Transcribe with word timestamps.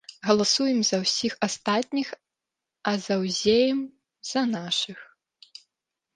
Галасуем 0.27 0.77
за 0.89 0.97
ўсіх 1.03 1.33
астатніх, 1.47 2.09
а 2.93 2.95
заўзеем 3.05 3.79
за 4.33 4.41
нашых. 4.57 4.99